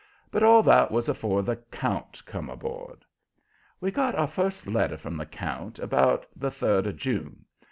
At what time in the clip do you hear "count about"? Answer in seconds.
5.27-6.25